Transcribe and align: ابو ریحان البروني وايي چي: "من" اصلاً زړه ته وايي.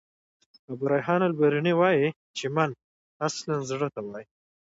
ابو 0.71 0.85
ریحان 0.93 1.21
البروني 1.27 1.73
وايي 1.79 2.07
چي: 2.37 2.45
"من" 2.55 2.69
اصلاً 3.27 3.55
زړه 3.69 3.87
ته 3.93 3.99
وايي. 4.07 4.25